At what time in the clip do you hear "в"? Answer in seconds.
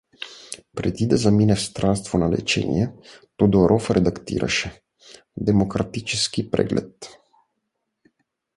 1.55-1.61